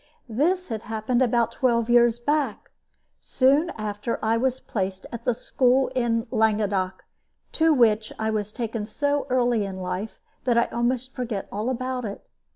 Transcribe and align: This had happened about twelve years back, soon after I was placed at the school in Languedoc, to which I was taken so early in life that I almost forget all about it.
This 0.29 0.69
had 0.69 0.81
happened 0.81 1.21
about 1.21 1.51
twelve 1.51 1.87
years 1.87 2.17
back, 2.17 2.71
soon 3.19 3.69
after 3.77 4.17
I 4.23 4.35
was 4.35 4.59
placed 4.59 5.05
at 5.11 5.25
the 5.25 5.35
school 5.35 5.89
in 5.93 6.25
Languedoc, 6.31 7.05
to 7.51 7.71
which 7.71 8.11
I 8.17 8.31
was 8.31 8.51
taken 8.51 8.87
so 8.87 9.27
early 9.29 9.63
in 9.63 9.77
life 9.77 10.19
that 10.45 10.57
I 10.57 10.65
almost 10.75 11.13
forget 11.13 11.47
all 11.51 11.69
about 11.69 12.03
it. 12.03 12.27